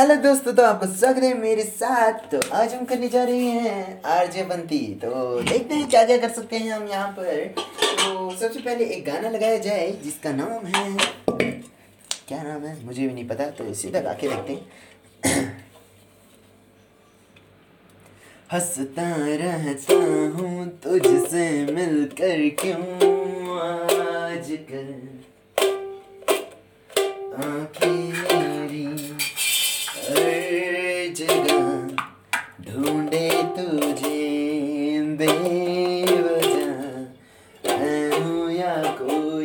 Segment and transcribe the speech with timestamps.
[0.00, 4.02] Hello दोस्तों तो आपको स्वागत है मेरे साथ। तो आज हम करने जा रहे हैं
[4.02, 8.60] आरजे बंती। तो देखते हैं क्या क्या कर सकते हैं हम यहाँ पर। तो सबसे
[8.60, 10.96] पहले एक गाना लगाया जाए, जिसका नाम है
[12.28, 12.86] क्या नाम है?
[12.86, 14.66] मुझे भी नहीं पता तो सीधा गा के देखते हैं।
[18.52, 19.94] हंसता रहता
[20.38, 25.08] हूँ तुझसे मिलकर क्यों आजकल?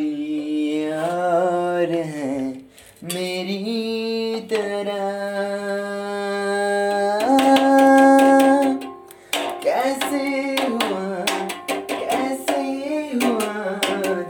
[0.06, 2.38] कोई और है
[3.14, 5.00] मेरी तरह।
[9.64, 10.22] कैसे
[10.62, 11.26] हुआ
[11.92, 12.62] कैसे
[13.24, 13.54] हुआ,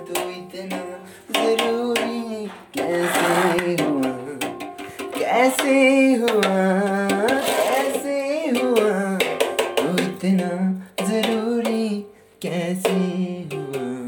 [0.07, 0.81] तू इतना
[1.39, 4.13] ज़रूरी कैसे हुआ
[5.19, 5.77] कैसे
[6.23, 6.55] हुआ
[7.49, 8.17] कैसे
[8.59, 9.17] हुआ,
[9.77, 10.51] तू इतना
[11.07, 11.87] ज़रूरी
[12.41, 12.97] कैसे
[13.53, 14.04] हुआ?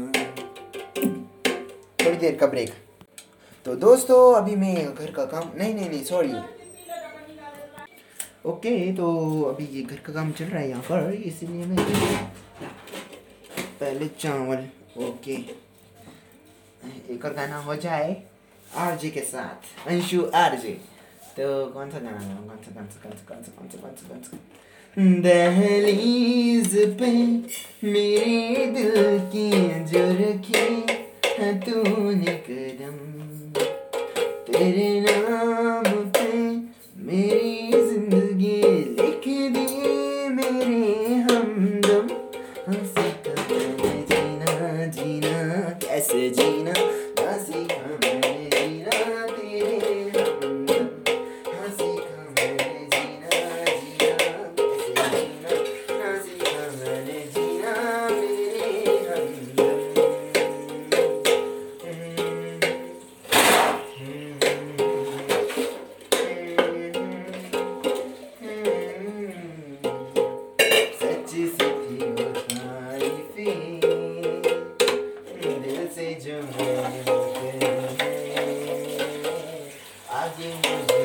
[2.18, 2.70] देर का ब्रेक
[3.66, 6.32] तो दोस्तों, अभी मैं घर का काम नहीं नहीं नहीं सॉरी
[8.46, 9.06] ओके तो
[9.44, 11.86] अभी ये घर का काम चल रहा है यहाँ पर, इसलिए मैं
[13.80, 14.66] पहले चावल
[15.06, 15.36] ओके
[17.14, 18.22] एक और गाना हो जाए
[18.76, 20.72] आरजे के साथ, अंशु आरजे
[21.36, 22.48] तो कौन सा गाना गाऊं?
[22.48, 24.36] कौन सा कौन सा कौन सा कौन सा कौन सा कौन सा कौन सा?
[25.22, 27.10] दहलीज पे
[27.88, 29.50] मेरे दिल की
[29.92, 30.87] जो रखी।
[31.38, 32.96] है तूने कदम
[34.46, 35.77] तेरे नाम
[80.28, 80.97] आगे मुझे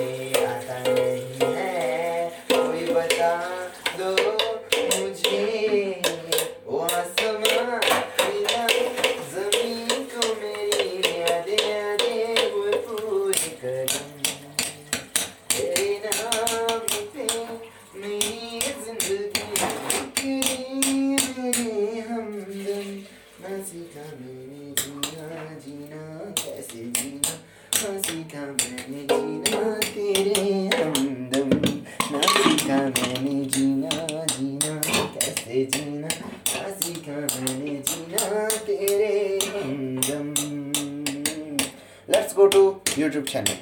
[42.43, 42.61] go to
[42.99, 43.57] YouTube channel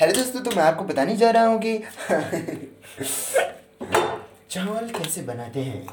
[0.00, 1.72] hello दोस्तों तो मैं आपको बताने जा रहा हूँ कि
[4.50, 5.86] चावल कैसे बनाते हैं?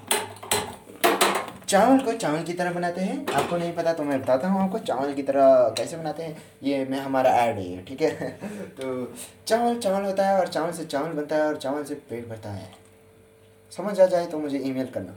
[1.67, 4.79] चावल को चावल की तरह बनाते हैं। आपको नहीं पता तो मैं बताता हूँ आपको
[4.79, 8.29] चावल की तरह कैसे बनाते हैं। ये मैं हमारा ऐड है, ठीक है?
[8.81, 9.13] तो
[9.47, 12.49] चावल चावल होता है और चावल से चावल बनता है और चावल से पेट भरता
[12.49, 12.69] है।
[13.71, 15.13] समझ आ जाए तो मुझे ईमेल करना।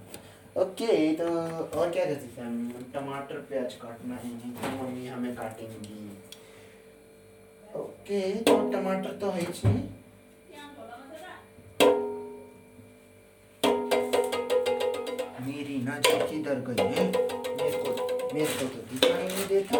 [0.56, 2.84] ओके तो और क्या कर सकते हैं?
[2.94, 4.30] टमाटर, प्याज काटना है,
[4.82, 6.06] मम्मी हमें काटेंगी।
[7.76, 9.46] ओके तो टमाटर तो है ही।
[15.46, 17.90] मेरी नज़र किधर गई है। मेरे को
[18.34, 19.76] मेरे को तो दिखाई नहीं देता।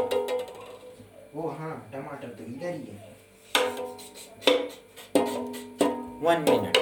[1.35, 3.17] वो हाँ टमाटर तो इधर ही है।
[6.23, 6.77] वन मिनट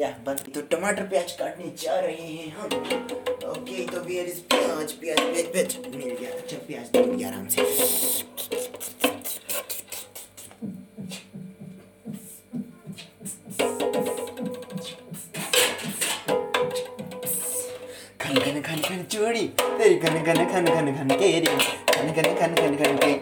[0.00, 2.66] या बन तो टमाटर प्याज काटने जा रहे हैं हम।
[3.50, 4.92] ओके तो इज़ प्याज?
[4.92, 7.62] प्याज प्याज प्याज। मिल गया। अच्छा प्याज मिल गया आराम से।
[18.36, 22.54] खन खन खन खन चूड़ी तेरी खन खन खन खन खन तेरी खन खन खन
[22.56, 23.12] खन खन के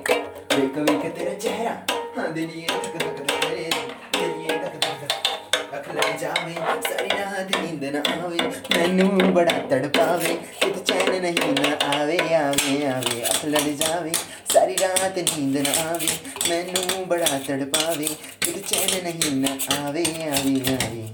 [0.54, 1.74] वेक वेक तेरा चेहरा
[2.16, 3.68] हाँ दिल ये धक धक धक तेरे
[4.16, 6.54] दिल ये धक धक धक अख लग जावे
[6.88, 13.20] सारी रात नींद न आवे मैनू बड़ा तड़पावे कित चैन नहीं न आवे आवे आवे
[13.30, 14.12] अख लग जावे
[14.54, 16.12] सारी रात नींद न आवे
[16.48, 18.08] मैनू बड़ा तड़पावे
[18.44, 21.08] कित चैन नहीं न आवे आवे आवे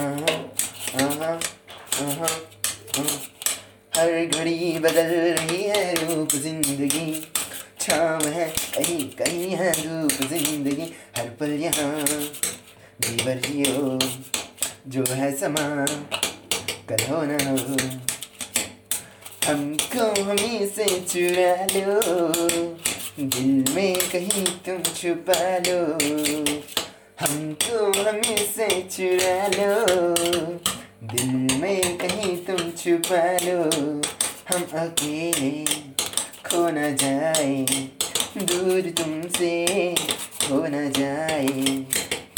[0.00, 0.40] आहा
[1.04, 1.38] आहा
[2.06, 2.34] आहा
[2.92, 7.12] हर घड़ी बदल रही है रूप ज़िंदगी।
[7.80, 12.04] छाव है, कहीं कहीं है रूप ज़िंदगी। हर पल यहाँ
[13.02, 13.98] पर जियो
[14.88, 15.84] जो है समा।
[16.88, 17.56] कल हो न हो।
[19.46, 22.00] हमको हमें से चुरा लो।
[23.18, 25.80] दिल में कहीं तुम छुपा लो।
[27.20, 29.70] हमको हमें से चुरा लो।
[31.02, 33.62] दिल में कहीं तुम छुपा लो,
[34.48, 35.64] हम अकेले
[36.46, 37.64] खो न जाए,
[38.38, 39.50] दूर तुमसे
[40.50, 41.48] हो न जाए।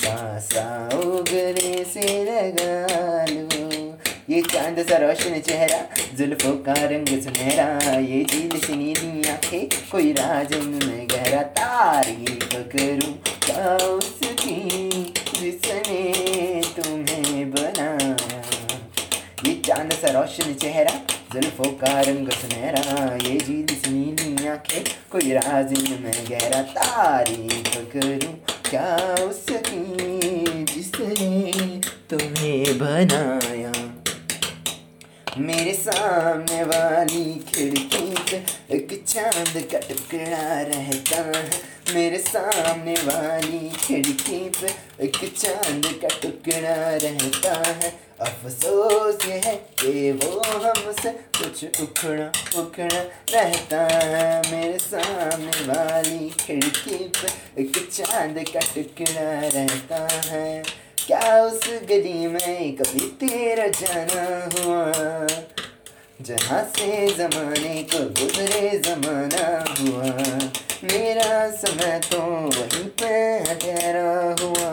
[0.05, 0.49] पास
[1.33, 3.99] गले से लगा लो,
[4.31, 5.81] ये चाँद सा रोशन चेहरा,
[6.17, 13.13] जुल्फों का रंग सुनहरा, ये झील सी नीली आँखें, कोई राज में गहरा तारीफ़ पकड़ू
[13.47, 18.17] क्या उसकी जिसने तुम्हें बनाया
[19.47, 20.95] ये चाँद सा रोशन चेहरा
[21.35, 28.35] जुल्फों का रंग सुनहरा ये झील सी नीली आँखें कोई राज में गहरा तारीफ़ करूँ
[28.71, 33.73] क्या उसकी जिसने तुम्हें बनाया
[35.39, 38.37] मेरे सामने वाली खिड़की
[38.77, 44.67] एक चाँद का टुकड़ा रहता है मेरे सामने वाली खिड़की पे
[45.05, 53.01] एक चाँद का टुकड़ा रहता है। अफसोस ये है कि वो हमसे कुछ उखड़ा उखड़ा
[53.31, 60.63] रहता है। मेरे सामने वाली खिड़की पे एक चाँद का टुकड़ा रहता है।
[61.07, 64.93] क्या उस गली में कभी तेरा जाना हुआ?
[66.23, 70.39] जहाँ से जमाने को गुजरे जमाना हुआ।
[70.85, 73.13] मेरा समय तो वहीं पे
[73.45, 74.11] ठहरा
[74.41, 74.71] हुआ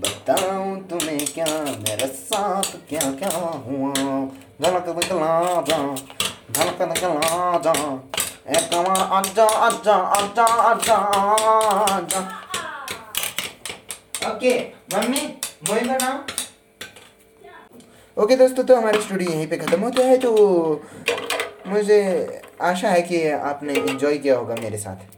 [0.00, 1.46] बताऊँ तुम्हें क्या,
[1.78, 3.30] मेरे साथ क्या क्या
[3.66, 3.92] हुआ?
[4.62, 5.34] झलक दिखला
[5.68, 5.78] जा
[6.52, 7.74] झलक दिखला जा।
[8.48, 10.96] एक बार आजा आजा आजा आजा
[11.96, 12.20] आजा
[14.30, 14.52] ओके,
[14.94, 15.22] मम्मी
[15.70, 16.16] वही बनाओ
[18.16, 20.32] ओके दोस्तों तो हमारी स्टोरी यहीं पे ख़त्म होता है तो
[21.66, 22.00] मुझे
[22.62, 25.16] आशा है कि आपने एंजॉय किया होगा मेरे साथ।